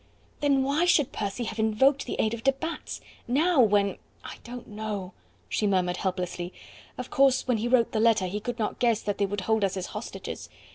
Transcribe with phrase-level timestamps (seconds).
[0.39, 3.01] "Then why should Percy have invoked the aid of de Batz?
[3.27, 5.13] Now, when" "I don't know,"
[5.47, 6.51] she murmured helplessly.
[6.97, 9.63] "Of course, when he wrote the letter he could not guess that they would hold
[9.63, 10.49] us as hostages.